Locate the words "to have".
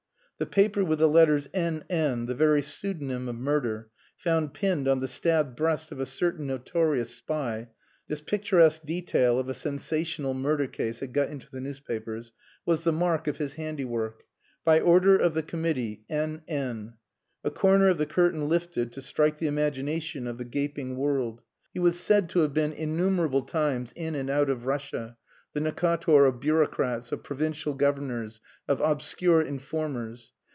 22.29-22.51